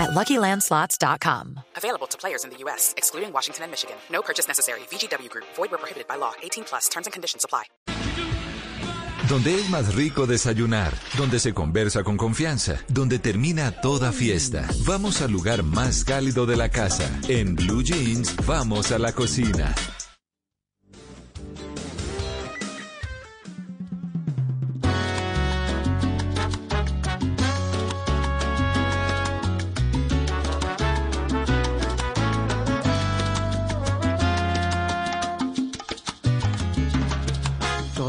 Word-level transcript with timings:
at 0.00 0.10
LuckyLandSlots.com. 0.10 1.60
Available 1.76 2.06
to 2.08 2.18
players 2.18 2.44
in 2.44 2.50
the 2.50 2.56
U.S., 2.64 2.94
excluding 2.96 3.32
Washington 3.32 3.64
and 3.64 3.70
Michigan. 3.70 3.96
No 4.10 4.22
purchase 4.22 4.48
necessary. 4.48 4.80
VGW 4.90 5.28
Group. 5.28 5.46
Void 5.56 5.70
where 5.70 5.78
prohibited 5.78 6.08
by 6.08 6.16
law. 6.16 6.32
18 6.42 6.64
plus. 6.64 6.88
Terms 6.88 7.06
and 7.06 7.12
conditions 7.12 7.44
apply. 7.44 7.64
Donde 9.28 9.54
es 9.54 9.70
más 9.70 9.94
rico 9.94 10.26
desayunar, 10.26 10.92
donde 11.16 11.38
se 11.38 11.54
conversa 11.54 12.02
con 12.02 12.16
confianza, 12.16 12.80
donde 12.88 13.20
termina 13.20 13.70
toda 13.80 14.10
fiesta. 14.10 14.68
Vamos 14.86 15.22
al 15.22 15.30
lugar 15.30 15.62
más 15.62 16.04
cálido 16.04 16.46
de 16.46 16.56
la 16.56 16.68
casa. 16.68 17.08
En 17.28 17.54
Blue 17.54 17.84
Jeans, 17.84 18.34
vamos 18.44 18.90
a 18.90 18.98
la 18.98 19.12
cocina. 19.12 19.72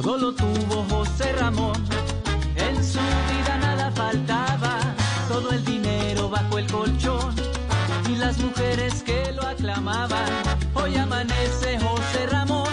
Todo 0.01 0.17
lo 0.17 0.33
tuvo 0.33 0.83
José 0.89 1.31
Ramón, 1.33 1.75
en 2.55 2.83
su 2.83 2.97
vida 2.97 3.57
nada 3.61 3.91
faltaba, 3.91 4.79
todo 5.27 5.51
el 5.51 5.63
dinero 5.63 6.27
bajo 6.27 6.57
el 6.57 6.65
colchón 6.71 7.35
y 8.09 8.15
las 8.15 8.39
mujeres 8.39 9.03
que 9.03 9.31
lo 9.31 9.43
aclamaban. 9.43 10.25
Hoy 10.73 10.95
amanece 10.95 11.79
José 11.79 12.25
Ramón 12.31 12.67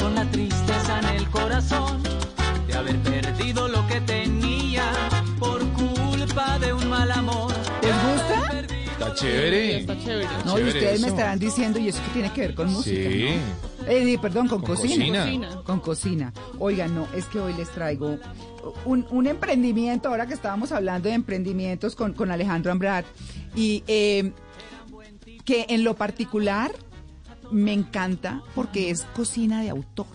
con 0.00 0.16
la 0.16 0.28
tristeza 0.32 0.98
en 0.98 1.18
el 1.18 1.30
corazón 1.30 2.02
de 2.66 2.74
haber 2.74 2.98
perdido 2.98 3.68
lo 3.68 3.86
que 3.86 4.00
tenía 4.00 4.90
por 5.38 5.60
culpa 5.74 6.58
de 6.58 6.72
un 6.72 6.88
mal 6.88 7.12
amor. 7.12 7.52
¿Les 7.80 7.94
gusta? 7.94 8.60
Está 8.90 9.14
chévere. 9.14 9.78
Está 9.78 9.96
chévere. 9.96 10.28
No, 10.44 10.58
y 10.58 10.64
ustedes 10.64 11.00
me 11.00 11.08
estarán 11.08 11.38
diciendo, 11.38 11.78
¿y 11.78 11.90
eso 11.90 12.00
qué 12.06 12.12
tiene 12.12 12.32
que 12.32 12.40
ver 12.40 12.54
con 12.56 12.72
música? 12.72 13.08
Sí. 13.08 13.36
¿no? 13.62 13.69
Eh, 13.86 14.18
perdón, 14.20 14.48
con, 14.48 14.60
Con 14.60 14.76
cocina. 14.76 15.24
cocina. 15.24 15.62
Con 15.64 15.80
cocina. 15.80 16.32
Oigan, 16.58 16.94
no, 16.94 17.06
es 17.14 17.26
que 17.26 17.40
hoy 17.40 17.54
les 17.54 17.70
traigo 17.70 18.18
un, 18.84 19.06
un 19.10 19.26
emprendimiento, 19.26 20.08
ahora 20.08 20.26
que 20.26 20.34
estábamos 20.34 20.72
hablando 20.72 21.08
de 21.08 21.14
emprendimientos 21.14 21.96
con, 21.96 22.12
con 22.12 22.30
Alejandro 22.30 22.72
Ambrat, 22.72 23.04
y 23.54 23.82
eh, 23.86 24.32
que 25.44 25.66
en 25.70 25.84
lo 25.84 25.94
particular 25.94 26.72
me 27.50 27.72
encanta 27.72 28.42
porque 28.54 28.90
es 28.90 29.02
cocina 29.14 29.62
de 29.62 29.70
autor. 29.70 30.06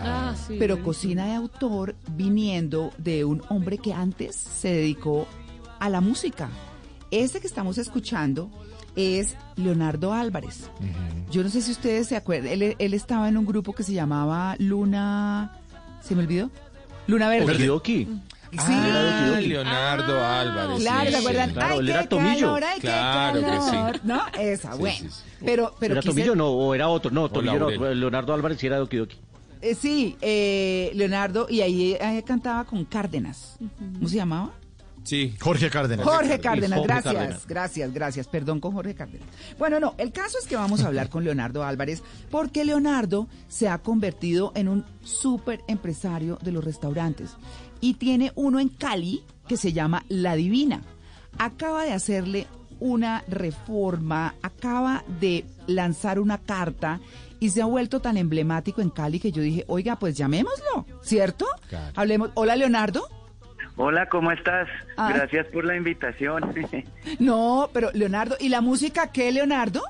Ah, 0.00 0.34
sí. 0.48 0.56
pero 0.58 0.82
cocina 0.82 1.26
de 1.26 1.34
autor 1.34 1.94
viniendo 2.16 2.92
de 2.98 3.24
un 3.24 3.42
hombre 3.48 3.78
que 3.78 3.92
antes 3.94 4.34
se 4.34 4.68
dedicó 4.72 5.28
a 5.78 5.88
la 5.88 6.00
música. 6.00 6.50
Este 7.12 7.40
que 7.40 7.46
estamos 7.46 7.78
escuchando 7.78 8.50
es 8.96 9.36
Leonardo 9.56 10.12
Álvarez. 10.12 10.70
Yo 11.30 11.42
no 11.42 11.48
sé 11.48 11.62
si 11.62 11.72
ustedes 11.72 12.06
se 12.08 12.16
acuerdan, 12.16 12.52
él, 12.52 12.76
él 12.78 12.94
estaba 12.94 13.28
en 13.28 13.36
un 13.36 13.46
grupo 13.46 13.72
que 13.72 13.82
se 13.82 13.92
llamaba 13.92 14.56
Luna... 14.58 15.52
¿Se 16.00 16.14
me 16.14 16.22
olvidó? 16.22 16.50
Luna 17.06 17.28
Verde. 17.28 17.52
Okidoki. 17.52 18.04
Sí. 18.52 18.58
Ah, 18.60 19.38
Leonardo 19.40 20.14
Ah, 20.20 20.40
Álvarez. 20.40 20.80
Claro, 20.80 21.04
sí, 21.06 21.10
¿se 21.10 21.16
acuerdan? 21.16 21.48
sí. 21.48 21.54
Claro, 21.54 21.74
Ay, 21.80 21.90
era 21.90 22.08
Tomillo. 22.08 22.40
calor, 22.46 22.64
ay, 22.64 22.74
qué 22.80 22.80
Claro 22.86 23.40
que 23.40 23.46
sí. 23.46 23.70
calor. 23.70 24.00
¿No? 24.04 24.22
Esa, 24.38 24.72
Sí, 24.74 24.78
bueno. 24.78 24.96
sí, 25.00 25.08
sí. 25.10 25.22
Pero, 25.44 25.74
pero 25.80 25.94
¿Era 25.94 26.02
quise- 26.02 26.10
Tomillo 26.10 26.36
no? 26.36 26.48
¿O 26.50 26.74
era 26.74 26.88
otro? 26.88 27.10
No, 27.10 27.28
Tomillo 27.28 27.50
era 27.52 27.60
Laurel. 27.60 27.78
otro. 27.80 27.94
Leonardo 27.94 28.32
Álvarez 28.34 28.58
sí 28.60 28.66
era 28.68 28.76
de 28.76 28.82
Okidoki. 28.82 29.16
eh, 29.60 29.74
sí, 29.74 30.16
eh, 30.20 30.92
Leonardo, 30.94 31.46
y 31.50 31.62
ahí, 31.62 31.94
ahí 32.00 32.22
cantaba 32.22 32.64
con 32.64 32.84
Cárdenas. 32.84 33.56
¿Cómo 33.94 34.08
se 34.08 34.16
llamaba? 34.16 34.52
Sí. 35.04 35.34
Jorge 35.40 35.70
Cárdenas. 35.70 36.06
Jorge 36.06 36.40
Cárdenas, 36.40 36.78
Jorge 36.78 36.92
gracias, 36.94 37.14
Cárdenas. 37.14 37.46
gracias, 37.46 37.92
gracias. 37.94 38.26
Perdón 38.26 38.60
con 38.60 38.72
Jorge 38.72 38.94
Cárdenas. 38.94 39.28
Bueno, 39.58 39.78
no, 39.78 39.94
el 39.98 40.12
caso 40.12 40.38
es 40.40 40.46
que 40.46 40.56
vamos 40.56 40.82
a 40.82 40.88
hablar 40.88 41.08
con 41.10 41.24
Leonardo 41.24 41.62
Álvarez 41.62 42.02
porque 42.30 42.64
Leonardo 42.64 43.28
se 43.48 43.68
ha 43.68 43.78
convertido 43.78 44.52
en 44.54 44.68
un 44.68 44.84
súper 45.02 45.60
empresario 45.68 46.38
de 46.42 46.52
los 46.52 46.64
restaurantes 46.64 47.30
y 47.80 47.94
tiene 47.94 48.32
uno 48.34 48.58
en 48.60 48.68
Cali 48.70 49.22
que 49.46 49.56
se 49.56 49.72
llama 49.72 50.04
La 50.08 50.34
Divina. 50.36 50.82
Acaba 51.38 51.84
de 51.84 51.92
hacerle 51.92 52.46
una 52.80 53.24
reforma, 53.28 54.34
acaba 54.42 55.04
de 55.20 55.44
lanzar 55.66 56.18
una 56.18 56.38
carta 56.38 57.00
y 57.40 57.50
se 57.50 57.60
ha 57.60 57.66
vuelto 57.66 58.00
tan 58.00 58.16
emblemático 58.16 58.80
en 58.80 58.90
Cali 58.90 59.20
que 59.20 59.32
yo 59.32 59.42
dije, 59.42 59.64
oiga, 59.68 59.96
pues 59.98 60.16
llamémoslo, 60.16 60.86
¿cierto? 61.02 61.46
Claro. 61.68 61.92
Hablemos. 61.96 62.30
Hola, 62.34 62.56
Leonardo. 62.56 63.06
Hola, 63.76 64.06
¿cómo 64.06 64.30
estás? 64.30 64.68
Ah. 64.96 65.10
Gracias 65.12 65.46
por 65.48 65.64
la 65.64 65.76
invitación. 65.76 66.54
No, 67.18 67.70
pero 67.72 67.90
Leonardo, 67.92 68.36
¿y 68.40 68.48
la 68.48 68.60
música 68.60 69.12
qué, 69.12 69.30
Leonardo? 69.30 69.82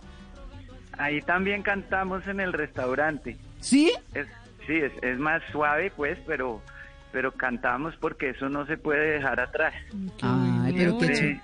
Ahí 0.99 1.23
también 1.23 1.63
cantamos 1.63 2.27
en 2.27 2.41
el 2.41 2.53
restaurante. 2.53 3.37
¿Sí? 3.61 3.93
Es, 4.15 4.27
sí, 4.67 4.77
es, 4.77 4.93
es 5.03 5.19
más 5.19 5.43
suave, 5.51 5.93
pues, 5.97 6.19
pero, 6.27 6.61
pero 7.13 7.33
cantamos 7.33 7.95
porque 7.97 8.31
eso 8.31 8.49
no 8.49 8.67
se 8.67 8.77
puede 8.77 9.13
dejar 9.13 9.41
atrás. 9.41 9.75
Ay, 10.23 10.75
pero 10.77 10.99
qué 10.99 11.41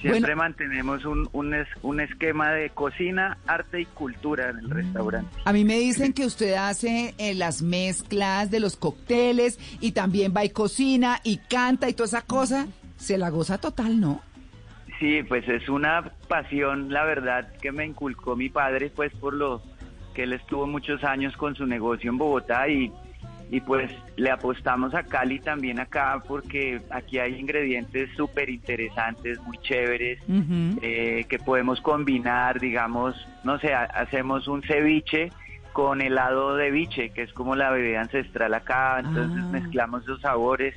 Siempre, 0.00 0.20
Bueno. 0.20 0.36
mantenemos 0.36 1.04
un, 1.04 1.28
un, 1.32 1.52
es- 1.54 1.68
un 1.82 2.00
esquema 2.00 2.52
de 2.52 2.70
cocina, 2.70 3.36
arte 3.46 3.82
y 3.82 3.84
cultura 3.84 4.48
en 4.50 4.58
el 4.60 4.70
restaurante. 4.70 5.28
A 5.44 5.52
mí 5.52 5.64
me 5.64 5.78
dicen 5.78 6.12
que 6.14 6.24
usted 6.24 6.54
hace 6.54 7.14
eh, 7.18 7.34
las 7.34 7.60
mezclas 7.62 8.50
de 8.50 8.60
los 8.60 8.76
cócteles 8.76 9.58
y 9.80 9.92
también 9.92 10.32
va 10.34 10.44
y 10.44 10.50
cocina 10.50 11.20
y 11.22 11.36
canta 11.38 11.88
y 11.88 11.92
toda 11.92 12.06
esa 12.06 12.22
cosa. 12.22 12.66
Se 12.96 13.18
la 13.18 13.28
goza 13.30 13.58
total, 13.58 14.00
¿no? 14.00 14.22
Sí, 14.98 15.22
pues 15.22 15.48
es 15.48 15.68
una 15.68 16.10
pasión, 16.28 16.92
la 16.92 17.04
verdad, 17.04 17.52
que 17.60 17.72
me 17.72 17.86
inculcó 17.86 18.36
mi 18.36 18.48
padre, 18.50 18.90
pues 18.94 19.12
por 19.14 19.34
lo 19.34 19.62
que 20.14 20.24
él 20.24 20.32
estuvo 20.34 20.66
muchos 20.66 21.02
años 21.04 21.34
con 21.36 21.54
su 21.54 21.64
negocio 21.66 22.10
en 22.10 22.18
Bogotá 22.18 22.68
y, 22.68 22.92
y 23.50 23.60
pues 23.60 23.90
le 24.16 24.30
apostamos 24.30 24.94
a 24.94 25.02
Cali 25.02 25.40
también 25.40 25.80
acá 25.80 26.22
porque 26.26 26.80
aquí 26.90 27.18
hay 27.18 27.34
ingredientes 27.38 28.08
súper 28.16 28.48
interesantes, 28.48 29.40
muy 29.40 29.58
chéveres, 29.58 30.20
eh, 30.82 31.24
que 31.28 31.38
podemos 31.38 31.80
combinar, 31.80 32.60
digamos, 32.60 33.14
no 33.44 33.58
sé, 33.58 33.72
ha- 33.74 33.84
hacemos 33.84 34.46
un 34.46 34.62
ceviche 34.62 35.32
con 35.72 36.00
helado 36.00 36.56
de 36.56 36.70
biche, 36.72 37.10
que 37.10 37.22
es 37.22 37.32
como 37.32 37.54
la 37.54 37.70
bebida 37.70 38.00
ancestral 38.00 38.52
acá, 38.54 38.98
entonces 39.00 39.40
Ah. 39.44 39.48
mezclamos 39.52 40.04
los 40.06 40.20
sabores. 40.20 40.74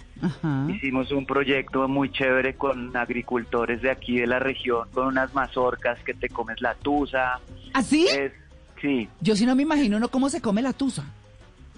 Hicimos 0.70 1.12
un 1.12 1.26
proyecto 1.26 1.88
muy 1.88 2.12
chévere 2.12 2.54
con 2.56 2.96
agricultores 2.96 3.82
de 3.82 3.90
aquí 3.92 4.20
de 4.20 4.28
la 4.28 4.38
región, 4.40 4.88
con 4.94 5.08
unas 5.08 5.34
mazorcas 5.34 5.98
que 6.04 6.14
te 6.14 6.30
comes 6.30 6.62
la 6.62 6.76
tusa. 6.76 7.40
¿Así? 7.74 8.08
Es, 8.08 8.34
sí, 8.82 9.10
Yo 9.20 9.36
sí 9.36 9.46
no 9.48 9.56
me 9.56 9.64
imagino 9.64 9.98
uno 9.98 10.10
cómo 10.10 10.30
se 10.30 10.42
come 10.42 10.62
la 10.62 10.74
tusa. 10.74 11.04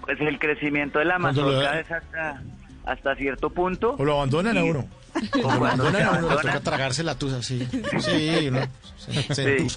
Pues 0.06 0.20
el 0.22 0.40
crecimiento 0.40 1.00
de 1.00 1.06
la 1.06 1.18
Cuando 1.20 1.42
lo 1.42 1.48
mazorca 1.52 1.72
da- 1.72 1.80
es 1.80 1.92
hasta, 1.92 2.44
hasta 2.86 3.16
cierto 3.16 3.50
punto. 3.50 3.96
O 3.98 4.06
lo 4.06 4.14
abandonan 4.16 4.58
a 4.58 4.64
uno. 4.64 4.86
o 5.34 5.38
Lo 5.42 5.50
abandonan 5.52 6.02
a 6.04 6.12
uno, 6.12 6.30
le 6.30 6.36
toca 6.36 6.60
tragarse 6.60 7.04
la 7.04 7.16
tusa, 7.18 7.42
sí. 7.42 7.66
Sí, 8.00 8.48
uno 8.50 8.60
se- 8.98 9.34
se 9.34 9.68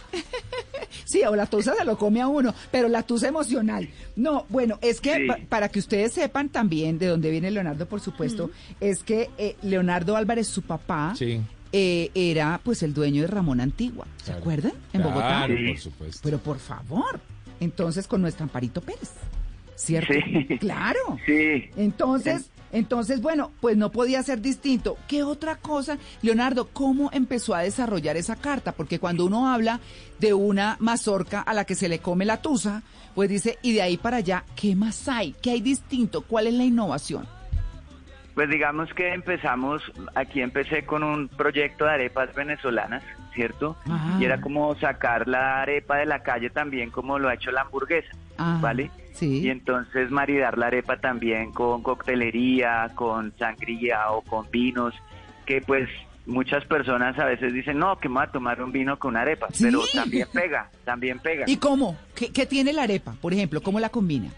Sí. 1.04 1.22
o 1.24 1.34
la 1.36 1.46
tusa 1.46 1.74
se 1.74 1.84
lo 1.84 1.96
come 1.96 2.20
a 2.20 2.26
uno, 2.28 2.54
pero 2.70 2.88
la 2.88 3.02
tusa 3.02 3.28
emocional. 3.28 3.88
No, 4.16 4.44
bueno, 4.48 4.78
es 4.82 5.00
que 5.00 5.16
Sí. 5.16 5.26
pa- 5.26 5.38
para 5.48 5.68
que 5.70 5.78
ustedes 5.78 6.12
sepan 6.12 6.48
también 6.50 6.98
de 6.98 7.06
dónde 7.06 7.30
viene 7.30 7.50
Leonardo, 7.50 7.86
por 7.86 8.00
supuesto, 8.00 8.50
es 8.80 9.02
que 9.02 9.30
eh, 9.38 9.56
Leonardo 9.62 10.16
Álvarez, 10.16 10.48
su 10.48 10.62
papá, 10.62 11.14
Sí. 11.16 11.40
eh, 11.72 12.10
era 12.14 12.60
pues 12.62 12.82
el 12.82 12.92
dueño 12.92 13.22
de 13.22 13.28
Ramón 13.28 13.60
Antigua. 13.60 14.06
¿Se 14.18 14.24
Claro. 14.24 14.40
acuerdan? 14.40 14.72
En 14.92 15.02
Bogotá. 15.02 15.26
Claro, 15.46 15.54
Sí. 15.56 15.68
por 15.68 15.78
supuesto. 15.78 16.20
Pero 16.24 16.38
por 16.38 16.58
favor, 16.58 17.20
entonces 17.60 18.06
con 18.06 18.20
nuestro 18.20 18.44
Amparito 18.44 18.80
Pérez. 18.82 19.12
¿Cierto? 19.78 20.12
Sí. 20.12 20.58
Claro. 20.58 20.98
Sí, 21.24 21.70
Entonces, 21.76 22.50
entonces, 22.72 23.22
bueno, 23.22 23.52
pues 23.60 23.76
no 23.76 23.90
podía 23.92 24.22
ser 24.22 24.40
distinto. 24.42 24.96
¿Qué 25.06 25.22
otra 25.22 25.56
cosa? 25.56 25.98
Leonardo, 26.20 26.68
¿cómo 26.72 27.10
empezó 27.12 27.54
a 27.54 27.60
desarrollar 27.62 28.16
esa 28.16 28.36
carta? 28.36 28.72
Porque 28.72 28.98
cuando 28.98 29.24
uno 29.24 29.48
habla 29.48 29.80
de 30.18 30.34
una 30.34 30.76
mazorca 30.80 31.40
a 31.40 31.54
la 31.54 31.64
que 31.64 31.74
se 31.76 31.88
le 31.88 32.00
come 32.00 32.24
la 32.24 32.42
tusa, 32.42 32.82
pues 33.14 33.28
dice, 33.30 33.56
y 33.62 33.72
de 33.72 33.82
ahí 33.82 33.96
para 33.96 34.18
allá, 34.18 34.44
¿qué 34.56 34.74
más 34.74 35.08
hay? 35.08 35.34
¿Qué 35.40 35.52
hay 35.52 35.60
distinto? 35.60 36.22
¿Cuál 36.22 36.48
es 36.48 36.54
la 36.54 36.64
innovación? 36.64 37.26
pues 38.34 38.48
digamos 38.50 38.88
que 38.94 39.12
empezamos, 39.14 39.82
aquí 40.14 40.40
empecé 40.42 40.84
con 40.86 41.02
un 41.02 41.26
proyecto 41.26 41.86
de 41.86 41.90
arepas 41.90 42.32
venezolanas, 42.36 43.02
¿cierto? 43.34 43.76
Ah. 43.88 44.16
Y 44.20 44.24
era 44.26 44.40
como 44.40 44.76
sacar 44.78 45.26
la 45.26 45.62
arepa 45.62 45.96
de 45.96 46.06
la 46.06 46.22
calle 46.22 46.48
también 46.48 46.90
como 46.90 47.18
lo 47.18 47.28
ha 47.28 47.34
hecho 47.34 47.50
la 47.50 47.62
hamburguesa, 47.62 48.10
Ah, 48.36 48.60
¿vale? 48.62 48.92
Sí. 49.18 49.40
Y 49.44 49.50
entonces 49.50 50.10
maridar 50.10 50.56
la 50.58 50.66
arepa 50.68 50.98
también 50.98 51.52
con 51.52 51.82
coctelería, 51.82 52.90
con 52.94 53.32
sangría 53.38 54.10
o 54.12 54.22
con 54.22 54.48
vinos, 54.50 54.94
que 55.44 55.60
pues 55.60 55.88
muchas 56.26 56.64
personas 56.66 57.18
a 57.18 57.24
veces 57.24 57.52
dicen, 57.52 57.78
no, 57.78 57.98
que 57.98 58.08
me 58.08 58.16
voy 58.16 58.24
a 58.24 58.30
tomar 58.30 58.62
un 58.62 58.70
vino 58.70 58.98
con 58.98 59.16
arepa, 59.16 59.48
Sí. 59.52 59.64
pero 59.64 59.80
también 59.92 60.28
pega, 60.32 60.70
también 60.84 61.18
pega. 61.18 61.44
¿Y 61.48 61.56
cómo? 61.56 61.96
¿Qué, 62.14 62.30
qué 62.32 62.46
tiene 62.46 62.72
la 62.72 62.82
arepa? 62.82 63.14
Por 63.20 63.32
ejemplo, 63.32 63.60
¿cómo 63.60 63.80
la 63.80 63.88
combina? 63.88 64.30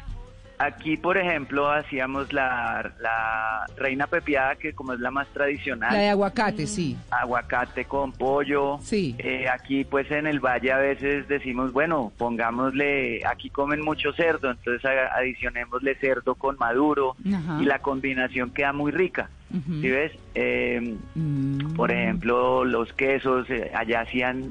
Aquí, 0.63 0.99
por 0.99 1.17
ejemplo, 1.17 1.71
hacíamos 1.71 2.35
la, 2.35 2.93
la 3.01 3.67
reina 3.79 4.07
pepiada, 4.07 4.57
que 4.57 4.75
como 4.75 4.93
es 4.93 5.01
la 5.01 5.11
más 5.11 5.27
tradicional, 5.29 5.91
La 5.95 5.99
de 6.01 6.09
aguacate, 6.11 6.67
sí. 6.67 6.99
aguacate 7.11 7.87
con 7.87 8.13
pollo. 8.13 8.79
Sí. 8.83 9.15
Eh, 9.19 9.47
aquí, 9.49 9.85
pues 9.85 10.11
en 10.11 10.27
el 10.27 10.39
valle 10.39 10.71
a 10.71 10.77
veces 10.77 11.27
decimos, 11.29 11.73
bueno, 11.73 12.13
pongámosle, 12.19 13.23
aquí 13.27 13.49
comen 13.49 13.81
mucho 13.83 14.13
cerdo, 14.13 14.51
entonces 14.51 14.85
adicionémosle 15.17 15.95
cerdo 15.95 16.35
con 16.35 16.59
maduro 16.59 17.17
Ajá. 17.35 17.59
y 17.63 17.65
la 17.65 17.79
combinación 17.79 18.51
queda 18.51 18.75
muy 18.75 18.93
rica. 18.93 19.31
¿Sí 19.51 19.89
ves? 19.89 20.13
Eh, 20.35 20.95
Mm. 21.15 21.75
por 21.75 21.91
ejemplo, 21.91 22.65
los 22.67 22.93
quesos, 22.93 23.49
eh, 23.51 23.73
allá 23.75 24.03
hacían 24.03 24.51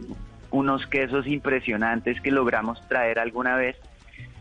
unos 0.51 0.87
quesos 0.87 1.27
impresionantes 1.27 2.19
que 2.21 2.31
logramos 2.31 2.85
traer 2.89 3.19
alguna 3.19 3.55
vez. 3.55 3.77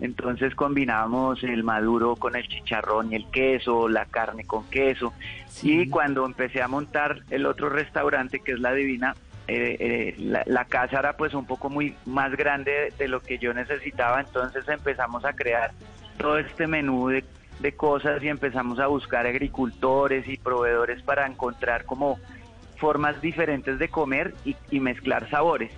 Entonces 0.00 0.54
combinábamos 0.54 1.42
el 1.42 1.64
maduro 1.64 2.16
con 2.16 2.36
el 2.36 2.46
chicharrón 2.46 3.12
y 3.12 3.16
el 3.16 3.30
queso, 3.30 3.88
la 3.88 4.06
carne 4.06 4.44
con 4.44 4.68
queso. 4.70 5.12
Sí. 5.48 5.80
Y 5.80 5.88
cuando 5.88 6.24
empecé 6.24 6.62
a 6.62 6.68
montar 6.68 7.22
el 7.30 7.46
otro 7.46 7.68
restaurante, 7.68 8.40
que 8.40 8.52
es 8.52 8.60
La 8.60 8.72
Divina, 8.72 9.14
eh, 9.48 9.76
eh, 9.80 10.14
la, 10.18 10.42
la 10.46 10.66
casa 10.66 10.98
era 11.00 11.16
pues 11.16 11.34
un 11.34 11.46
poco 11.46 11.70
muy 11.70 11.96
más 12.06 12.36
grande 12.36 12.70
de, 12.70 12.90
de 12.96 13.08
lo 13.08 13.20
que 13.20 13.38
yo 13.38 13.52
necesitaba. 13.54 14.20
Entonces 14.20 14.68
empezamos 14.68 15.24
a 15.24 15.32
crear 15.32 15.72
todo 16.18 16.38
este 16.38 16.66
menú 16.66 17.08
de, 17.08 17.24
de 17.60 17.72
cosas 17.72 18.22
y 18.22 18.28
empezamos 18.28 18.78
a 18.78 18.86
buscar 18.86 19.26
agricultores 19.26 20.28
y 20.28 20.36
proveedores 20.36 21.02
para 21.02 21.26
encontrar 21.26 21.84
como 21.84 22.18
formas 22.76 23.20
diferentes 23.20 23.78
de 23.78 23.88
comer 23.88 24.34
y, 24.44 24.54
y 24.70 24.78
mezclar 24.78 25.28
sabores, 25.30 25.72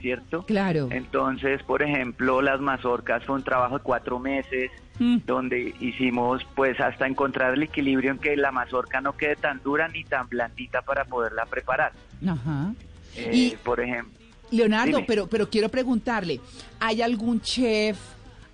¿cierto? 0.00 0.44
Claro. 0.46 0.88
Entonces, 0.90 1.62
por 1.62 1.82
ejemplo, 1.82 2.42
las 2.42 2.60
mazorcas 2.60 3.24
fue 3.24 3.36
un 3.36 3.42
trabajo 3.42 3.78
de 3.78 3.82
cuatro 3.84 4.18
meses, 4.18 4.70
Mm. 4.98 5.18
donde 5.26 5.74
hicimos 5.80 6.42
pues 6.54 6.80
hasta 6.80 7.06
encontrar 7.06 7.52
el 7.54 7.62
equilibrio 7.64 8.12
en 8.12 8.18
que 8.18 8.34
la 8.36 8.50
mazorca 8.50 9.00
no 9.02 9.14
quede 9.14 9.36
tan 9.36 9.62
dura 9.62 9.88
ni 9.88 10.04
tan 10.04 10.26
blandita 10.28 10.80
para 10.82 11.04
poderla 11.04 11.44
preparar. 11.44 11.92
Ajá. 12.26 12.72
Eh, 13.14 13.30
Y- 13.32 13.50
por 13.62 13.80
ejemplo, 13.80 14.18
Leonardo, 14.50 14.96
Dime. 14.96 15.04
pero, 15.06 15.26
pero 15.26 15.50
quiero 15.50 15.68
preguntarle, 15.68 16.40
¿hay 16.80 17.02
algún 17.02 17.40
chef, 17.42 17.98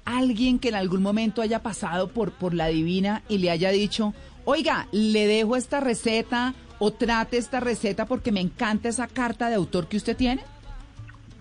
alguien 0.05 0.59
que 0.59 0.71
en 0.71 0.75
algún 0.75 1.01
momento 1.03 1.43
haya 1.43 1.63
pasado 1.63 2.09
por, 2.09 2.33
por 2.33 2.55
la 2.55 2.67
divina 2.69 3.23
y 3.29 3.39
le 3.39 3.51
haya 3.51 3.71
dicho, 3.71 4.13
oiga, 4.45 4.89
le 4.91 5.27
dejo 5.29 5.55
esta 5.55 5.79
receta 5.81 6.55
o 6.81 6.93
trate 6.93 7.37
esta 7.37 7.61
receta 7.61 8.07
porque 8.07 8.33
me 8.33 8.41
encanta 8.41 8.89
esa 8.89 9.07
carta 9.07 9.49
de 9.49 9.55
autor 9.55 9.87
que 9.87 9.97
usted 9.97 10.17
tiene? 10.17 10.43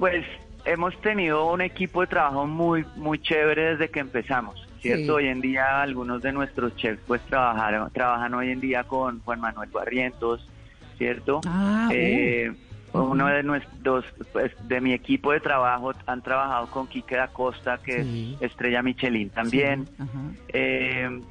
Pues 0.01 0.25
hemos 0.65 0.99
tenido 1.01 1.45
un 1.45 1.61
equipo 1.61 2.01
de 2.01 2.07
trabajo 2.07 2.47
muy 2.47 2.83
muy 2.95 3.19
chévere 3.19 3.73
desde 3.73 3.89
que 3.91 3.99
empezamos, 3.99 4.55
¿cierto? 4.81 5.03
Sí. 5.03 5.09
Hoy 5.11 5.27
en 5.27 5.41
día 5.41 5.79
algunos 5.79 6.23
de 6.23 6.31
nuestros 6.31 6.75
chefs 6.75 6.99
pues 7.05 7.21
trabajaron, 7.27 7.87
trabajan 7.91 8.33
hoy 8.33 8.49
en 8.49 8.59
día 8.59 8.83
con 8.83 9.19
Juan 9.19 9.39
Manuel 9.39 9.69
Barrientos, 9.69 10.49
¿cierto? 10.97 11.39
Ah, 11.45 11.85
uh. 11.89 11.93
Eh. 11.93 12.51
Uno 12.93 13.27
de 13.27 13.43
nuestros, 13.43 14.03
pues, 14.33 14.51
de 14.67 14.81
mi 14.81 14.91
equipo 14.93 15.31
de 15.33 15.39
trabajo 15.39 15.93
han 16.07 16.23
trabajado 16.23 16.65
con 16.71 16.87
Quique 16.87 17.15
da 17.15 17.27
Costa, 17.27 17.77
que 17.77 18.03
Sí. 18.03 18.35
es 18.41 18.49
estrella 18.51 18.81
Michelin 18.81 19.29
también. 19.29 19.85
Sí. 19.85 20.03
Eh, 20.47 21.21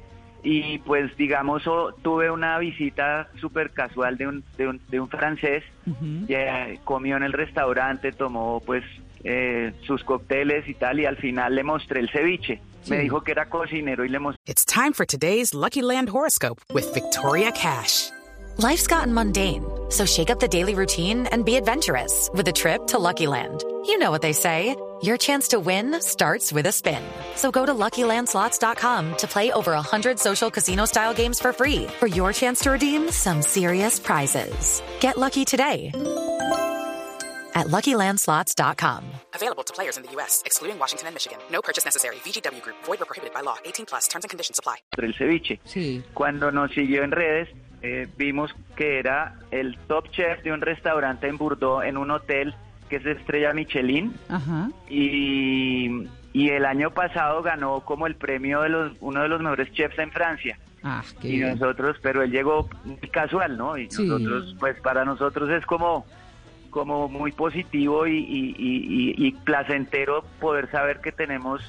y 0.43 0.79
pues 0.79 1.15
digamos, 1.17 1.67
oh, 1.67 1.93
tuve 2.01 2.31
una 2.31 2.57
visita 2.57 3.29
súper 3.39 3.71
casual 3.71 4.17
de 4.17 4.27
un, 4.27 4.43
de 4.57 4.67
un, 4.67 4.81
de 4.89 4.99
un 4.99 5.07
francés 5.09 5.63
Ujú. 5.85 6.25
que 6.27 6.35
eh, 6.35 6.79
comió 6.83 7.17
en 7.17 7.23
el 7.23 7.33
restaurante, 7.33 8.11
tomó 8.11 8.61
pues 8.65 8.83
eh, 9.23 9.73
sus 9.85 10.03
cócteles 10.03 10.67
y 10.67 10.73
tal, 10.73 10.99
y 10.99 11.05
al 11.05 11.17
final 11.17 11.53
le 11.55 11.63
mostré 11.63 11.99
el 11.99 12.09
ceviche. 12.09 12.59
Me 12.89 12.97
dijo 12.97 13.21
que 13.21 13.31
era 13.31 13.45
cocinero 13.47 14.03
y 14.03 14.09
le 14.09 14.17
mostré 14.17 14.41
It's 14.47 14.65
time 14.65 14.93
for 14.93 15.05
today's 15.05 15.53
Lucky 15.53 15.83
Land 15.83 16.09
horoscope 16.09 16.59
with 16.73 16.91
Victoria 16.95 17.51
Cash. 17.51 18.09
Life's 18.57 18.87
gotten 18.87 19.13
mundane, 19.13 19.63
so 19.89 20.05
shake 20.05 20.31
up 20.31 20.39
the 20.39 20.47
daily 20.47 20.73
routine 20.73 21.27
and 21.31 21.45
be 21.45 21.55
adventurous 21.57 22.29
with 22.33 22.47
a 22.47 22.51
trip 22.51 22.87
to 22.87 22.97
Lucky 22.97 23.27
Land. 23.27 23.63
You 23.85 23.99
know 23.99 24.09
what 24.09 24.21
they 24.23 24.33
say. 24.33 24.75
Your 25.03 25.17
chance 25.17 25.47
to 25.49 25.59
win 25.59 25.99
starts 25.99 26.53
with 26.53 26.67
a 26.67 26.71
spin. 26.71 27.01
So 27.35 27.49
go 27.49 27.65
to 27.65 27.73
LuckyLandSlots.com 27.73 29.15
to 29.17 29.27
play 29.27 29.51
over 29.51 29.71
100 29.71 30.19
social 30.19 30.51
casino-style 30.51 31.13
games 31.15 31.39
for 31.39 31.53
free 31.53 31.87
for 31.99 32.07
your 32.07 32.31
chance 32.33 32.59
to 32.61 32.71
redeem 32.71 33.09
some 33.09 33.41
serious 33.41 33.97
prizes. 33.99 34.83
Get 34.99 35.17
lucky 35.17 35.43
today 35.45 35.89
at 37.55 37.67
LuckyLandSlots.com. 37.67 39.03
Available 39.33 39.63
to 39.63 39.73
players 39.73 39.97
in 39.97 40.03
the 40.03 40.11
U.S., 40.17 40.43
excluding 40.45 40.77
Washington 40.77 41.07
and 41.07 41.15
Michigan. 41.15 41.39
No 41.51 41.61
purchase 41.61 41.83
necessary. 41.83 42.17
VGW 42.17 42.61
Group, 42.61 42.77
void 42.85 42.99
were 42.99 43.05
prohibited 43.05 43.33
by 43.33 43.41
law. 43.41 43.57
18 43.65 43.87
plus 43.87 44.07
terms 44.07 44.23
and 44.23 44.29
conditions 44.29 44.59
apply. 44.59 44.77
el 45.01 45.13
ceviche. 45.13 45.59
Sí. 45.65 46.03
Cuando 46.13 46.51
nos 46.51 46.71
siguió 46.73 47.03
en 47.03 47.11
redes, 47.11 47.49
eh, 47.81 48.07
vimos 48.17 48.51
que 48.75 48.99
era 48.99 49.39
el 49.49 49.79
top 49.87 50.11
chef 50.11 50.43
de 50.43 50.51
un 50.51 50.61
restaurante 50.61 51.27
en 51.27 51.37
Bordeaux, 51.37 51.83
en 51.83 51.97
un 51.97 52.11
hotel 52.11 52.53
que 52.91 52.97
es 52.97 53.03
de 53.05 53.13
estrella 53.13 53.53
Michelin. 53.53 54.13
Ajá. 54.27 54.69
Y, 54.89 56.07
y 56.33 56.49
el 56.49 56.65
año 56.65 56.91
pasado 56.91 57.41
ganó 57.41 57.79
como 57.79 58.05
el 58.05 58.15
premio 58.15 58.61
de 58.63 58.69
los, 58.69 58.91
uno 58.99 59.21
de 59.21 59.29
los 59.29 59.39
mejores 59.41 59.71
chefs 59.71 59.97
en 59.97 60.11
Francia. 60.11 60.59
Ah, 60.83 61.01
qué 61.21 61.29
y 61.29 61.37
nosotros, 61.39 61.95
pero 62.01 62.21
él 62.21 62.31
llegó 62.31 62.67
muy 62.83 62.97
casual, 63.09 63.57
¿no? 63.57 63.77
Y 63.77 63.89
Sí. 63.89 64.05
nosotros, 64.05 64.55
pues 64.59 64.77
para 64.81 65.05
nosotros 65.05 65.49
es 65.51 65.65
como, 65.65 66.05
como 66.69 67.07
muy 67.07 67.31
positivo 67.31 68.05
y, 68.07 68.17
y- 68.17 69.31
placentero 69.45 70.25
poder 70.41 70.69
saber 70.69 70.99
que 70.99 71.13
tenemos 71.13 71.61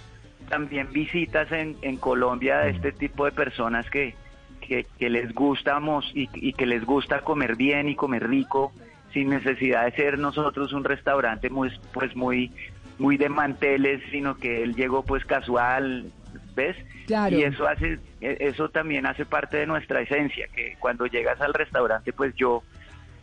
también 0.49 0.93
visitas 0.93 1.53
en, 1.53 1.77
en 1.83 1.99
Colombia 1.99 2.59
de 2.59 2.71
este 2.71 2.91
tipo 2.91 3.27
de 3.27 3.31
personas 3.33 3.89
que, 3.91 4.15
que, 4.61 4.87
que 4.99 5.09
les 5.09 5.33
gustamos 5.33 6.11
y, 6.15 6.29
y 6.35 6.53
que 6.55 6.67
les 6.67 6.85
gusta 6.85 7.21
comer 7.21 7.55
bien 7.55 7.89
y 7.89 7.95
comer 7.95 8.29
rico 8.29 8.73
sin 9.12 9.29
necesidad 9.31 9.85
de 9.85 9.93
ser 9.93 10.19
nosotros 10.19 10.73
un 10.73 10.85
restaurante 10.85 11.50
muy 11.50 11.70
pues 11.93 12.14
muy 12.17 12.50
muy 12.99 13.17
de 13.17 13.29
manteles 13.29 14.00
sino 14.11 14.37
que 14.37 14.62
él 14.62 14.75
llegó 14.75 15.03
pues 15.05 15.25
casual 15.25 16.06
ves 16.55 16.76
Claro. 17.06 17.37
y 17.37 17.43
eso 17.43 17.67
hace 17.67 17.99
e- 18.20 18.37
eso 18.41 18.69
también 18.69 19.06
hace 19.06 19.25
parte 19.26 19.56
de 19.59 19.67
nuestra 19.67 20.00
esencia 20.03 20.47
que 20.54 20.76
cuando 20.78 21.07
llegas 21.07 21.40
al 21.40 21.52
restaurante 21.52 22.12
pues 22.12 22.35
yo 22.37 22.62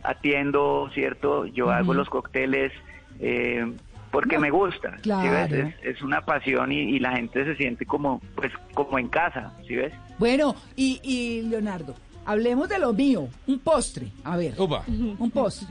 atiendo 0.02 0.88
cierto 0.94 1.46
yo 1.46 1.70
hago 1.70 1.94
los 1.94 2.08
cócteles 2.08 2.72
eh, 3.20 3.70
porque 4.10 4.36
No, 4.36 4.40
me 4.42 4.50
gusta 4.50 4.96
¿sí 4.96 5.02
claro. 5.02 5.30
ves? 5.30 5.52
Es, 5.52 5.96
es 5.96 6.02
una 6.02 6.20
pasión 6.22 6.72
y, 6.72 6.80
y 6.80 6.98
la 6.98 7.12
gente 7.12 7.44
se 7.44 7.54
siente 7.56 7.86
como 7.86 8.20
pues 8.34 8.52
como 8.74 8.98
en 8.98 9.08
casa 9.08 9.52
¿sí 9.66 9.76
ves? 9.76 9.92
Bueno, 10.18 10.54
y, 10.76 11.00
y 11.02 11.42
Leonardo, 11.48 11.94
hablemos 12.26 12.68
de 12.68 12.78
lo 12.78 12.92
mío, 12.92 13.28
un 13.46 13.58
postre. 13.60 14.08
A 14.24 14.36
ver, 14.36 14.52
Upa. 14.58 14.84
un 14.86 15.30
postre. 15.30 15.68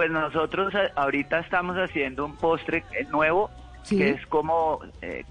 Pues 0.00 0.10
nosotros 0.10 0.74
eh, 0.74 0.90
ahorita 0.96 1.40
estamos 1.40 1.76
haciendo 1.76 2.24
un 2.24 2.34
postre 2.34 2.84
eh, 2.98 3.04
nuevo 3.10 3.50
Sí. 3.82 3.98
que 3.98 4.08
es 4.12 4.26
como, 4.28 4.80
eh, 5.02 5.24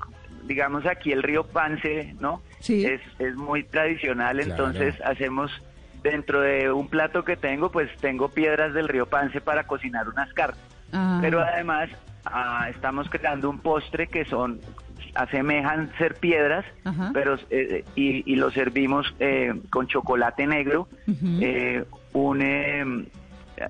digamos 0.43 0.85
aquí 0.85 1.11
el 1.11 1.23
río 1.23 1.43
Pance, 1.43 2.13
¿no? 2.19 2.43
Sí. 2.59 2.85
Es, 2.85 3.01
es 3.17 3.35
muy 3.35 3.63
tradicional, 3.63 4.38
Claro. 4.38 4.51
entonces 4.51 4.93
hacemos 5.03 5.51
dentro 6.03 6.41
de 6.41 6.71
un 6.71 6.88
plato 6.88 7.23
que 7.25 7.35
tengo, 7.35 7.71
pues 7.71 7.89
tengo 7.99 8.29
piedras 8.29 8.75
del 8.75 8.88
río 8.88 9.07
Pance 9.07 9.41
para 9.41 9.63
cocinar 9.65 10.07
unas 10.07 10.31
carnes. 10.35 10.61
Ah, 10.93 11.17
Pero 11.19 11.39
además 11.41 11.89
ah, 12.25 12.67
estamos 12.69 13.09
creando 13.09 13.49
un 13.49 13.57
postre 13.61 14.05
que 14.05 14.23
son 14.25 14.59
asemejan 15.15 15.91
ser 15.97 16.13
piedras, 16.13 16.63
Ajá. 16.83 17.09
pero 17.11 17.38
eh, 17.49 17.83
y, 17.95 18.31
y 18.31 18.35
lo 18.35 18.51
servimos 18.51 19.11
eh, 19.19 19.51
con 19.71 19.88
chocolate 19.88 20.45
negro, 20.45 20.88
Ujú. 21.07 21.39
eh, 21.41 21.83
un 22.13 22.41
eh, 22.43 22.85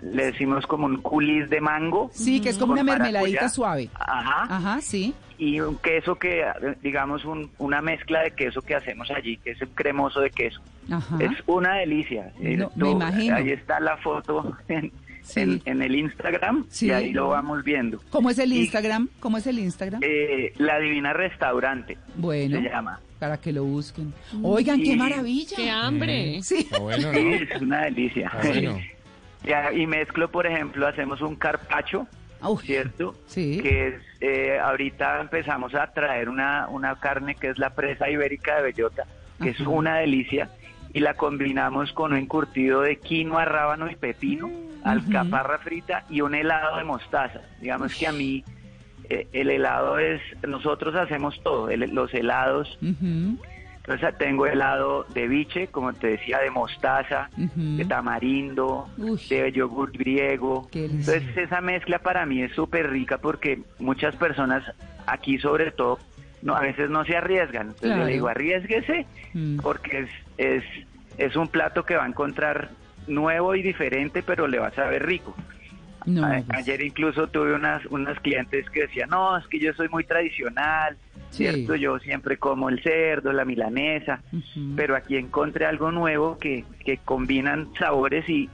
le 0.02 0.26
decimos 0.26 0.66
como 0.68 0.86
un 0.86 0.98
culis 1.02 1.50
de 1.50 1.62
mango. 1.62 2.10
sí, 2.14 2.40
que 2.42 2.50
es 2.50 2.58
como 2.58 2.74
una 2.74 2.84
mermeladita 2.84 3.50
suave. 3.50 3.90
Ajá. 3.96 4.44
Ajá, 4.56 4.82
sí. 4.82 5.14
Y 5.38 5.60
un 5.62 5.78
queso 5.78 6.16
que, 6.16 6.44
digamos, 6.82 7.24
un- 7.24 7.50
una 7.60 7.82
mezcla 7.82 8.22
de 8.22 8.32
queso 8.32 8.62
que 8.62 8.76
hacemos 8.76 9.10
allí, 9.12 9.38
que 9.38 9.52
es 9.52 9.62
el 9.62 9.70
cremoso 9.70 10.20
de 10.20 10.32
queso. 10.32 10.60
Ajá. 10.92 11.18
Es 11.20 11.32
una 11.46 11.76
delicia. 11.78 12.34
No, 12.40 12.72
me 12.76 12.92
imagino. 12.92 13.36
Ahí 13.38 13.52
está 13.52 13.80
la 13.80 13.96
foto 13.98 14.58
en, 14.68 14.92
Sí. 15.22 15.40
en- 15.42 15.62
en 15.66 15.82
el 15.82 15.96
Instagram 15.96 16.66
Sí. 16.70 16.88
y 16.88 16.92
ahí 16.92 17.14
lo 17.14 17.30
vamos 17.30 17.64
viendo. 17.64 18.02
¿Cómo 18.10 18.30
es 18.32 18.40
el 18.40 18.52
Y- 18.52 18.60
Instagram? 18.62 19.08
¿Cómo 19.22 19.38
es 19.38 19.48
el 19.48 19.60
Instagram? 19.60 20.02
Eh, 20.04 20.52
la 20.58 20.78
Divina 20.80 21.14
Restaurante 21.14 21.98
Bueno, 22.16 22.58
se 22.58 22.64
llama. 22.70 23.00
para 23.20 23.38
que 23.38 23.54
lo 23.54 23.64
busquen. 23.64 24.14
Oigan, 24.44 24.82
qué 24.82 24.94
Y- 24.94 24.98
maravilla. 24.98 25.56
¡Qué 25.56 25.70
hambre! 25.70 26.42
Sí. 26.44 26.68
Bueno, 26.82 27.12
Sí, 27.14 27.24
¿no? 27.24 27.36
es 27.36 27.62
una 27.62 27.82
delicia. 27.86 28.32
Bueno. 28.44 28.78
Ya, 29.44 29.72
y 29.72 29.88
mezclo, 29.88 30.30
por 30.30 30.46
ejemplo, 30.48 30.88
hacemos 30.88 31.22
un 31.22 31.36
carpacho 31.36 32.08
Uf, 32.42 32.62
¿cierto? 32.64 33.16
sí. 33.28 33.60
Que 33.62 33.88
es, 33.88 33.96
eh, 34.22 34.60
ahorita 34.60 35.20
empezamos 35.22 35.74
a 35.76 35.88
traer 35.88 36.30
una, 36.30 36.68
una 36.70 37.00
carne 37.00 37.36
que 37.36 37.50
es 37.50 37.58
la 37.58 37.72
presa 37.72 38.10
ibérica 38.10 38.58
de 38.58 38.64
bellota, 38.64 39.04
que 39.42 39.50
es 39.50 39.60
una 39.62 39.98
delicia, 39.98 40.50
y 40.94 41.00
la 41.00 41.14
combinamos 41.16 41.92
con 41.94 42.14
un 42.14 42.18
encurtido 42.20 42.82
de 42.82 42.98
quinoa, 42.98 43.46
rábano 43.46 43.90
y 43.90 43.96
pepino, 43.96 44.50
alcaparra 44.84 45.60
frita 45.60 46.06
y 46.10 46.22
un 46.22 46.34
helado 46.36 46.78
de 46.78 46.84
mostaza. 46.84 47.42
Digamos 47.62 47.94
que 47.96 48.08
a 48.08 48.12
mí 48.12 48.44
eh, 49.10 49.28
el 49.34 49.50
helado 49.50 49.98
es, 50.00 50.22
nosotros 50.48 50.96
hacemos 50.96 51.42
todo, 51.44 51.70
el- 51.70 51.94
los 51.94 52.14
helados, 52.14 52.78
Ujú, 52.82 53.38
entonces 53.90 54.16
tengo 54.20 54.46
helado 54.46 55.04
de 55.16 55.28
biche, 55.28 55.68
como 55.68 55.94
te 55.94 56.08
decía, 56.10 56.38
de 56.40 56.52
mostaza, 56.52 57.30
de 57.36 57.86
tamarindo, 57.86 58.88
Uy. 59.00 59.20
de 59.30 59.52
yogur 59.52 59.92
griego. 59.92 60.70
Entonces 60.74 61.24
esa 61.36 61.60
mezcla 61.60 61.98
para 61.98 62.26
mí 62.28 62.44
es 62.44 62.52
súper 62.54 62.92
rica 62.92 63.18
porque 63.18 63.64
muchas 63.80 64.16
personas 64.16 64.64
aquí 65.08 65.40
sobre 65.40 65.72
todo 65.72 65.98
no 66.44 66.56
a 66.56 66.60
veces 66.62 66.90
no 66.92 67.04
se 67.04 67.18
arriesgan. 67.18 67.70
Entonces 67.70 67.90
Claro. 67.90 68.02
yo 68.04 68.08
digo, 68.14 68.28
arriesguese 68.28 69.08
Mm. 69.34 69.58
porque 69.62 70.00
es, 70.02 70.10
es, 70.38 70.64
es 71.18 71.36
un 71.36 71.48
plato 71.48 71.84
que 71.84 71.96
va 71.96 72.04
a 72.04 72.08
encontrar 72.08 72.70
nuevo 73.08 73.56
y 73.56 73.64
diferente, 73.64 74.22
pero 74.22 74.48
le 74.48 74.60
va 74.60 74.68
a 74.68 74.72
saber 74.76 75.04
rico. 75.04 75.36
No, 76.06 76.26
A- 76.26 76.42
pues, 76.46 76.60
Ayer 76.60 76.82
incluso 76.82 77.28
tuve 77.28 77.54
unas, 77.54 77.86
unas 77.88 78.20
clientes 78.22 78.70
que 78.70 78.82
decían, 78.82 79.10
no, 79.10 79.38
es 79.38 79.46
que 79.48 79.60
yo 79.60 79.74
soy 79.74 79.90
muy 79.90 80.04
tradicional, 80.06 80.98
Sí. 81.30 81.44
¿cierto? 81.46 81.76
Yo 81.76 82.00
siempre 82.00 82.38
como 82.38 82.70
el 82.70 82.82
cerdo, 82.82 83.32
la 83.34 83.46
milanesa, 83.46 84.22
pero 84.76 84.96
aquí 84.96 85.16
encontré 85.18 85.66
algo 85.66 85.92
nuevo 85.92 86.38
que, 86.40 86.64
que 86.84 86.98
combinan 86.98 87.68
sabores 87.78 88.28
y, 88.30 88.50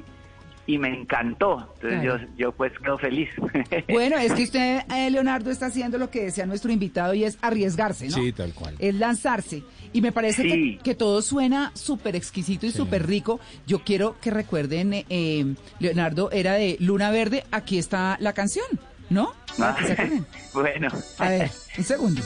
y 0.67 0.77
me 0.77 0.89
encantó. 0.89 1.71
Entonces 1.75 2.01
Claro. 2.01 2.19
yo, 2.21 2.27
yo 2.37 2.51
pues 2.51 2.71
quedo 2.79 2.97
feliz. 2.97 3.29
Bueno, 3.89 4.17
es 4.17 4.33
que 4.33 4.43
usted, 4.43 4.81
eh, 4.93 5.09
Leonardo, 5.11 5.51
está 5.51 5.67
haciendo 5.67 5.97
lo 5.97 6.09
que 6.09 6.23
decía 6.25 6.45
nuestro 6.45 6.71
invitado 6.71 7.13
y 7.13 7.23
es 7.23 7.37
arriesgarse, 7.41 8.07
¿no? 8.09 8.15
Sí, 8.15 8.31
tal 8.31 8.53
cual. 8.53 8.75
Es 8.79 8.95
lanzarse. 8.95 9.63
Y 9.93 10.01
me 10.01 10.11
parece 10.11 10.41
Sí. 10.43 10.77
que, 10.77 10.83
que 10.83 10.95
todo 10.95 11.21
suena 11.21 11.71
súper 11.75 12.15
exquisito 12.15 12.65
y 12.65 12.71
súper 12.71 13.05
rico. 13.07 13.39
Yo 13.67 13.79
quiero 13.83 14.15
que 14.19 14.31
recuerden, 14.31 14.93
eh, 14.93 15.05
eh, 15.09 15.55
Leonardo, 15.79 16.31
era 16.31 16.53
de 16.53 16.77
Luna 16.79 17.11
Verde, 17.11 17.43
aquí 17.51 17.77
está 17.77 18.17
la 18.19 18.33
canción, 18.33 18.65
¿no? 19.09 19.33
Se 19.55 19.63
acuerden. 19.63 20.25
bueno, 20.53 20.87
A 21.19 21.29
ver, 21.29 21.51
un 21.77 21.83
segundo. 21.83 22.21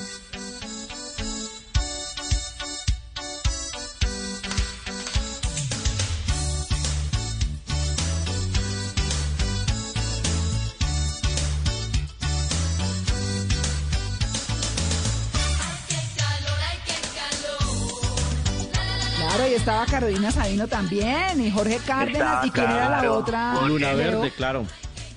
Claro, 19.40 19.54
y 19.54 19.56
estaba 19.56 19.86
Carolina 19.86 20.32
Sabino 20.32 20.68
también, 20.68 21.40
y 21.40 21.50
Jorge 21.50 21.80
Cárdenas, 21.88 22.44
Estaba, 22.44 22.48
y 22.48 22.52
quién 22.52 22.70
era 22.72 22.90
la 23.02 23.10
otra. 23.14 23.54
Luna 23.66 23.94
Leo? 23.94 24.20
Verde, 24.20 24.32
claro. 24.36 24.66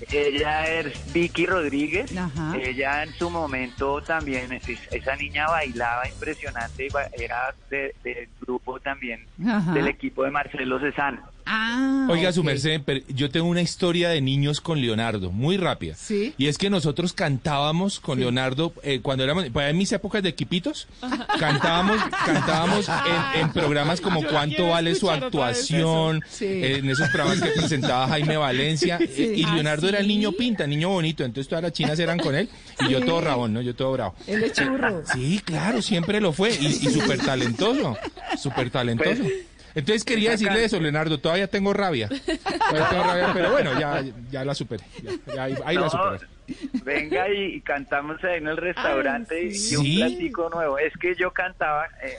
ella 0.09 0.65
es 0.65 1.13
Vicky 1.13 1.45
Rodríguez. 1.45 2.15
Ajá. 2.17 2.55
Ella 2.57 3.03
en 3.03 3.13
su 3.15 3.29
momento 3.29 4.01
también, 4.01 4.53
es- 4.53 4.69
esa 4.91 5.17
niña 5.17 5.47
bailaba 5.47 6.07
impresionante, 6.07 6.85
y 6.85 6.89
ba- 6.89 7.07
era 7.19 7.53
de- 7.69 7.93
del 8.05 8.29
grupo 8.39 8.79
también, 8.79 9.25
Ajá. 9.45 9.73
del 9.73 9.87
equipo 9.89 10.23
de 10.23 10.31
Marcelo 10.31 10.79
Cezanne. 10.79 11.19
Ah, 11.45 12.07
Oiga, 12.09 12.31
su 12.31 12.43
merced, 12.43 12.81
pero 12.85 13.01
yo 13.09 13.29
tengo 13.29 13.47
una 13.47 13.61
historia 13.61 14.09
de 14.09 14.21
niños 14.21 14.61
con 14.61 14.79
Leonardo, 14.81 15.31
muy 15.31 15.57
rápida. 15.57 15.95
Sí. 15.95 16.33
Y 16.37 16.47
es 16.47 16.57
que 16.57 16.69
nosotros 16.69 17.13
cantábamos 17.13 17.99
con 17.99 18.19
Leonardo 18.19 18.73
eh, 18.83 18.99
cuando 19.01 19.23
éramos, 19.23 19.45
pues 19.51 19.69
en 19.69 19.77
mis 19.77 19.91
épocas 19.91 20.21
de 20.23 20.29
equipitos, 20.29 20.87
cantábamos, 21.39 21.97
cantábamos 22.25 22.87
en, 22.89 23.41
en 23.41 23.51
programas 23.53 24.01
como 24.01 24.21
Yo 24.21 24.29
Cuánto 24.29 24.67
vale 24.69 24.95
su 24.95 25.09
actuación, 25.09 26.21
Sí. 26.29 26.45
eh, 26.45 26.77
en 26.77 26.89
esos 26.89 27.09
programas 27.09 27.41
que 27.41 27.49
presentaba 27.51 28.07
Jaime 28.07 28.37
Valencia. 28.37 28.97
eh, 29.01 29.09
Sí. 29.13 29.23
y 29.35 29.45
Leonardo 29.45 29.87
¿Ah, 29.87 29.89
era 29.89 29.99
el 29.99 30.07
niño 30.07 30.31
pinta, 30.31 30.65
niño 30.67 30.89
bonito, 30.89 31.23
entonces 31.23 31.47
todas 31.49 31.63
las 31.63 31.73
chinas 31.73 31.99
eran 31.99 32.17
con 32.19 32.35
él 32.35 32.49
y 32.79 32.89
yo 32.89 33.01
todo 33.05 33.21
rabón, 33.21 33.53
¿no? 33.53 33.61
Yo 33.61 33.75
todo 33.75 33.91
bravo. 33.93 34.15
Él 34.27 34.43
es 34.43 34.53
churro. 34.53 35.03
Sí, 35.13 35.39
claro, 35.43 35.81
siempre 35.81 36.19
lo 36.21 36.33
fue 36.33 36.51
y, 36.59 36.65
y 36.67 36.89
súper 36.89 37.19
talentoso, 37.19 37.97
súper 38.37 38.69
talentoso. 38.69 39.21
Pues, 39.23 39.33
Entonces 39.75 40.03
quería 40.03 40.31
decirle 40.31 40.63
eso, 40.65 40.79
Leonardo, 40.79 41.19
todavía 41.19 41.47
tengo 41.47 41.73
rabia. 41.73 42.07
Todavía 42.09 42.89
tengo 42.89 43.03
rabia, 43.03 43.31
pero 43.33 43.51
bueno, 43.51 43.79
ya, 43.79 44.03
ya 44.31 44.45
la 44.45 44.53
superé. 44.53 44.83
Ya, 45.01 45.11
ya 45.33 45.43
ahí, 45.43 45.55
ahí 45.65 45.75
la 45.77 45.89
superé. 45.89 46.19
venga 46.83 47.29
y, 47.29 47.55
y 47.55 47.61
cantamos 47.61 48.23
ahí 48.23 48.37
en 48.37 48.47
el 48.47 48.57
restaurante 48.57 49.35
Ay, 49.35 49.47
y- 49.47 49.51
sí. 49.55 49.73
y 49.73 49.77
un 49.77 50.07
platico 50.09 50.49
nuevo. 50.49 50.77
Es 50.77 50.93
que 50.97 51.15
yo 51.15 51.31
cantaba 51.31 51.87
eh, 52.03 52.13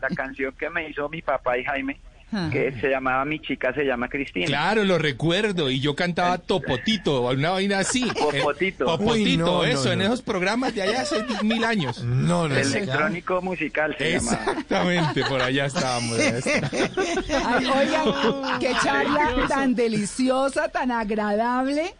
la 0.00 0.08
canción 0.10 0.52
que 0.58 0.68
me 0.68 0.88
hizo 0.90 1.08
mi 1.08 1.22
papá 1.22 1.56
y 1.58 1.64
Jaime, 1.64 1.98
Ajá. 2.30 2.50
que 2.50 2.72
se 2.80 2.88
llamaba 2.88 3.24
Mi 3.24 3.40
chica 3.40 3.72
se 3.72 3.84
llama 3.84 4.08
Cristina. 4.08 4.46
Claro, 4.46 4.84
lo 4.84 4.98
recuerdo. 4.98 5.70
Y 5.70 5.80
yo 5.80 5.94
cantaba 5.94 6.38
Topotito, 6.38 7.22
una 7.22 7.50
vaina 7.50 7.78
así. 7.78 8.04
Popotito. 8.18 8.84
Eh, 8.84 8.86
Popotito, 8.86 9.12
Uy, 9.14 9.36
no, 9.36 9.64
eso, 9.64 9.86
no, 9.86 9.92
en 9.92 10.00
esos 10.02 10.22
programas 10.22 10.74
de 10.74 10.82
allá 10.82 11.02
hace 11.02 11.24
mil 11.42 11.64
años. 11.64 12.04
No, 12.28 12.46
no, 12.48 12.56
es 12.56 12.74
Electrónico 12.74 13.40
musical 13.40 13.94
se 13.96 14.12
llamaba. 14.12 14.36
Exactamente, 14.38 15.24
por 15.24 15.40
allá 15.40 15.66
estábamos. 15.66 16.18
Ay, 16.18 17.66
oigan, 17.66 18.58
qué 18.60 18.72
charla 18.82 19.46
tan 19.48 19.74
deliciosa, 19.74 20.68
tan 20.68 20.90
agradable, 20.90 21.94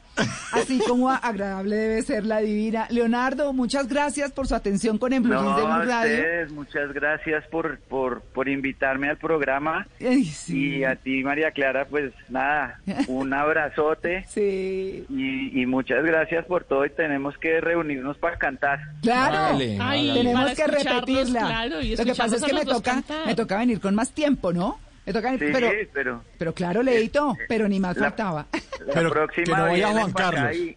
así 0.53 0.81
como 0.87 1.11
agradable 1.11 1.77
debe 1.77 2.03
ser 2.03 2.25
la 2.27 2.39
divina. 2.41 2.87
Leonardo, 2.91 3.53
muchas 3.53 3.89
gracias 3.89 4.33
por 4.33 4.47
su 4.47 4.55
atención 4.55 4.99
con 4.99 5.13
En 5.13 5.23
Blue 5.23 5.35
de 5.35 5.39
Blue 5.41 5.83
Radio. 5.85 6.15
ustedes, 6.19 6.53
muchas 6.53 6.93
gracias 6.93 7.45
por, 7.49 7.79
por, 7.81 8.21
por 8.23 8.49
invitarme 8.49 9.09
al 9.11 9.17
programa. 9.19 9.87
Ay, 10.01 10.25
sí. 10.25 10.77
Y 10.79 10.85
a 10.85 10.97
ti, 10.97 11.23
María 11.23 11.51
Clara, 11.51 11.87
pues 11.89 12.13
nada, 12.29 12.81
un 13.09 13.33
abrazote 13.33 14.25
Sí, 14.29 15.05
y, 15.09 15.63
y 15.63 15.67
muchas 15.67 16.05
gracias 16.05 16.45
por 16.47 16.65
todo 16.65 16.85
y 16.87 16.91
tenemos 16.91 17.37
que 17.39 17.61
reunirnos 17.61 18.17
para 18.19 18.37
cantar. 18.39 18.79
claro. 19.03 19.59
Ay. 19.81 20.13
Tenemos 20.15 20.53
que 20.53 20.67
repetirla. 20.67 21.41
claro, 21.41 21.81
y 21.81 21.97
Lo 21.97 22.05
que 22.05 22.15
pasa 22.15 22.37
es 22.37 22.43
que 22.43 22.53
me 22.53 22.65
toca, 22.65 22.93
cantar. 22.93 23.27
me 23.27 23.35
toca 23.35 23.59
venir 23.59 23.81
con 23.81 23.95
más 23.95 24.11
tiempo, 24.13 24.53
¿no? 24.53 24.79
Me 25.07 25.13
toca, 25.15 25.31
Sí, 25.33 25.39
pero, 25.53 25.71
pero 25.95 26.23
pero 26.39 26.53
claro, 26.53 26.83
Leito, 26.83 27.35
pero 27.49 27.67
ni 27.67 27.81
más 27.81 27.97
la- 27.97 28.09
faltaba. 28.09 28.47
La 28.87 28.93
Pero 28.95 29.11
próxima 29.11 29.45
que 29.45 29.53
no 29.53 29.63
vaya 29.69 29.89
Juan 29.89 30.13
Carlos. 30.13 30.53
Sí, 30.53 30.77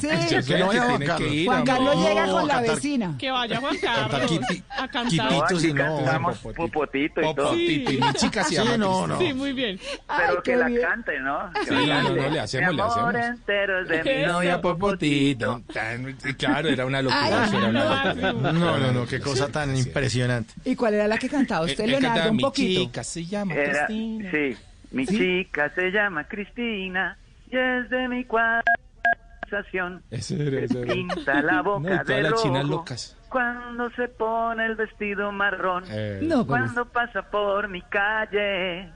sí. 0.00 0.42
sé 0.42 0.58
no 0.58 0.66
vaya 0.68 0.80
que 0.82 0.86
Juan 0.86 1.00
Carlos. 1.00 1.16
que 1.28 1.34
ir, 1.34 1.46
Juan. 1.46 1.64
Carlos 1.64 1.96
No, 1.96 2.08
llega 2.08 2.26
con 2.26 2.48
la 2.48 2.54
cantar. 2.54 2.74
vecina. 2.76 3.14
Que 3.18 3.30
vaya 3.30 3.60
Juan 3.60 3.76
Cantar 3.78 4.10
Carlos 4.10 4.30
quiti- 4.30 4.62
a 4.70 4.88
cantar. 4.88 5.32
No, 5.32 5.42
quititos 5.42 5.64
y 5.64 5.72
no. 5.72 5.96
cantamos 5.96 6.38
Popotito. 6.38 6.62
popotito 6.72 7.20
y 7.20 7.34
todo. 7.34 7.56
Y 7.58 7.98
mi 8.00 8.12
chica 8.14 8.42
se 8.44 8.48
Sí, 8.50 8.54
llama 8.56 8.76
no, 8.76 8.86
Cristina. 9.04 9.06
no. 9.14 9.18
Sí, 9.20 9.32
muy 9.34 9.52
bien. 9.52 9.80
Ay, 10.08 10.20
Pero 10.28 10.42
qué 10.42 10.50
que 10.52 10.56
la 10.56 10.66
bien. 10.66 10.82
cante, 10.82 11.18
¿no? 11.20 11.50
Que 11.52 11.64
Sí, 11.66 11.86
la 11.86 12.02
no, 12.02 12.08
cante. 12.08 12.20
no, 12.22 12.28
le 12.30 12.40
hacemos, 12.40 12.70
Mi 12.70 12.76
le 12.76 12.82
amor 12.82 13.16
hacemos. 13.16 13.38
entero 13.38 13.84
de 13.84 14.04
mi 14.04 14.26
novia 14.26 14.60
Popotito. 14.60 15.62
Tan- 15.72 16.16
Claro, 16.38 16.68
era 16.68 16.86
una 16.86 17.02
locura. 17.02 17.44
Ay, 17.44 17.56
era 17.56 17.68
una 17.68 17.84
locura. 17.84 18.32
no. 18.32 18.52
No, 18.52 18.78
no, 18.78 18.92
no, 18.92 19.06
qué 19.06 19.20
cosa 19.20 19.48
tan 19.48 19.76
impresionante. 19.76 20.52
¿Y 20.64 20.76
cuál 20.76 20.94
era 20.94 21.08
la 21.08 21.18
que 21.18 21.28
cantaba 21.28 21.64
usted, 21.64 21.84
Él- 21.84 21.94
él 21.94 22.00
Leonardo? 22.02 22.30
Un 22.30 22.36
mi 22.36 22.42
poquito. 22.42 22.80
chica 22.82 23.04
se 23.04 23.24
llama 23.24 23.54
Cristina. 23.54 24.30
sí, 24.30 24.56
mi 24.92 25.06
chica 25.06 25.70
se 25.74 25.90
llama 25.90 26.24
Cristina 26.24 27.16
y 27.50 27.56
es 27.56 27.88
de 27.90 28.08
mi 28.08 28.24
conversación. 28.24 30.02
Ese 30.10 30.46
era, 30.46 30.60
ese 30.64 30.82
era. 30.82 30.92
Pinta 30.92 31.42
la 31.42 31.52
No, 31.62 31.78
y 31.78 31.82
boca 31.82 32.04
de 32.04 32.22
las 32.22 32.32
rojo 32.32 32.62
locas. 32.62 33.16
cuando 33.28 33.90
se 33.90 34.08
pone 34.08 34.66
el 34.66 34.76
vestido 34.76 35.30
marrón. 35.32 35.84
Eh, 35.88 36.20
No. 36.22 36.46
Cuando 36.46 36.84
pasa 36.86 37.22
por 37.30 37.68
mi 37.68 37.82
calle, 37.82 38.88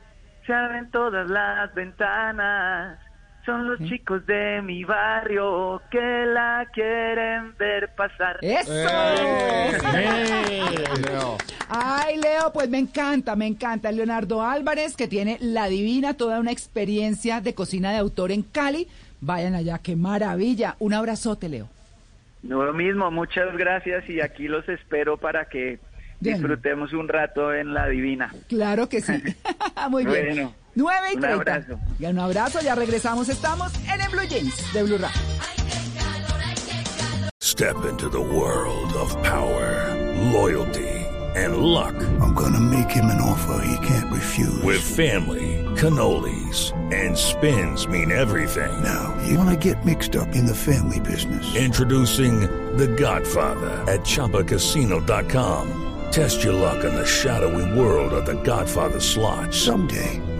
se 0.47 0.53
abren 0.53 0.91
todas 0.91 1.29
las 1.29 1.75
ventanas. 1.75 2.99
Son 3.45 3.69
los 3.69 3.79
chicos 3.81 4.25
de 4.27 4.63
mi 4.63 4.85
barrio 4.85 5.83
que 5.91 6.25
la 6.27 6.67
quieren 6.73 7.55
ver 7.59 7.91
pasar. 7.95 8.39
¡Eso! 8.41 8.73
Eh, 8.73 9.73
Leo. 11.07 11.37
Ay, 11.69 12.17
Leo, 12.17 12.53
pues 12.55 12.71
me 12.71 12.79
encanta, 12.79 13.37
me 13.37 13.47
encanta. 13.47 13.93
Leonardo 13.93 14.43
Álvarez, 14.43 14.97
que 14.97 15.09
tiene 15.09 15.37
la 15.41 15.69
divina, 15.69 16.15
toda 16.15 16.41
una 16.41 16.53
experiencia 16.53 17.43
de 17.43 17.55
cocina 17.55 17.93
de 17.93 17.99
autor 17.99 18.33
en 18.33 18.43
Cali. 18.43 18.89
Vayan 19.21 19.55
allá, 19.55 19.79
qué 19.79 19.95
maravilla. 19.95 20.77
Un 20.79 20.95
abrazote, 20.95 21.49
Leo. 21.51 21.69
No, 22.43 22.65
lo 22.65 22.73
mismo, 22.73 23.11
muchas 23.11 23.55
gracias 23.57 24.09
y 24.09 24.21
aquí 24.21 24.49
los 24.49 24.67
espero 24.69 25.17
para 25.17 25.47
que 25.47 25.79
Bien. 26.21 26.37
disfrutemos 26.37 26.93
un 26.93 27.09
rato 27.09 27.53
en 27.53 27.75
la 27.75 27.89
divina. 27.89 28.33
Claro 28.49 28.89
que 28.89 29.01
sí. 29.01 29.23
Muy 29.91 30.05
bien. 30.07 30.27
Bueno, 30.27 30.55
9 30.75 31.09
y 31.13 31.15
un 31.15 31.21
30. 31.21 31.35
abrazo. 31.35 31.79
Ya 31.99 32.11
un 32.11 32.19
abrazo, 32.19 32.61
ya 32.61 32.75
regresamos. 32.75 33.29
Estamos 33.29 33.73
en 33.93 34.01
el 34.01 34.09
Blue 34.11 34.27
Jeans 34.29 34.73
de 34.73 34.83
Blue 34.83 34.99
Radio. 34.99 35.21
Step 37.41 37.85
into 37.89 38.09
the 38.09 38.21
world 38.21 38.93
of 38.95 39.15
power, 39.23 39.95
loyalty, 40.33 40.89
and 41.37 41.59
luck. 41.59 41.95
I'm 42.21 42.35
gonna 42.35 42.59
make 42.59 42.91
him 42.91 43.05
an 43.05 43.21
offer 43.21 43.65
he 43.65 43.87
can't 43.87 44.13
refuse. 44.13 44.61
With 44.65 44.81
family, 44.83 45.63
cannolis, 45.77 46.73
and 46.93 47.17
spins 47.17 47.87
mean 47.87 48.11
everything. 48.11 48.73
Now, 48.83 49.15
you 49.29 49.39
wanna 49.39 49.57
get 49.57 49.85
mixed 49.85 50.17
up 50.17 50.35
in 50.35 50.47
the 50.47 50.55
family 50.55 50.99
business. 51.01 51.55
Introducing 51.55 52.41
The 52.77 52.89
Godfather 52.89 53.71
at 53.89 54.01
ChumbaCasino.com. 54.01 55.83
Test 56.11 56.43
your 56.45 56.55
luck 56.55 56.83
in 56.85 56.95
the 56.95 57.07
shadowy 57.07 57.79
world 57.79 58.13
of 58.13 58.25
The 58.27 58.35
Godfather 58.43 59.01
slot. 59.01 59.53
Someday, 59.55 60.21